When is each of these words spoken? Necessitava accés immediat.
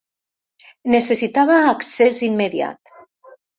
Necessitava 0.93 1.59
accés 1.75 2.25
immediat. 2.31 2.93